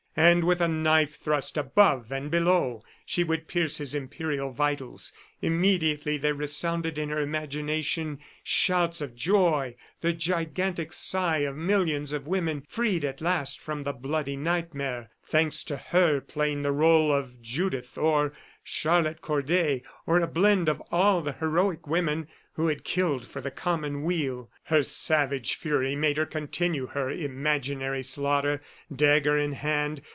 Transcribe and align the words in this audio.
And 0.13 0.43
with 0.43 0.59
a 0.59 0.67
knife 0.67 1.15
thrust 1.15 1.55
above 1.57 2.11
and 2.11 2.29
below, 2.29 2.83
she 3.05 3.23
would 3.23 3.47
pierce 3.47 3.77
his 3.77 3.95
imperial 3.95 4.51
vitals. 4.51 5.13
Immediately 5.41 6.17
there 6.17 6.33
resounded 6.33 6.97
in 6.99 7.07
her 7.07 7.21
imagination, 7.21 8.19
shouts 8.43 8.99
of 8.99 9.15
joy, 9.15 9.77
the 10.01 10.11
gigantic 10.11 10.91
sigh 10.91 11.39
of 11.39 11.55
millions 11.55 12.11
of 12.11 12.27
women 12.27 12.61
freed 12.67 13.05
at 13.05 13.21
last 13.21 13.61
from 13.61 13.83
the 13.83 13.93
bloody 13.93 14.35
nightmare 14.35 15.09
thanks 15.25 15.63
to 15.63 15.77
her 15.77 16.19
playing 16.19 16.61
the 16.63 16.71
role 16.73 17.09
of 17.09 17.41
Judith 17.41 17.97
or 17.97 18.33
Charlotte 18.63 19.21
Corday, 19.21 19.81
or 20.05 20.19
a 20.19 20.27
blend 20.27 20.67
of 20.67 20.81
all 20.91 21.21
the 21.21 21.33
heroic 21.33 21.87
women 21.87 22.27
who 22.55 22.67
had 22.67 22.83
killed 22.83 23.25
for 23.25 23.39
the 23.41 23.49
common 23.49 24.03
weal. 24.03 24.51
Her 24.65 24.83
savage 24.83 25.55
fury 25.55 25.95
made 25.95 26.17
her 26.17 26.25
continue 26.27 26.87
her 26.87 27.09
imaginary 27.09 28.03
slaughter, 28.03 28.61
dagger 28.93 29.37
in 29.37 29.53
hand. 29.53 30.01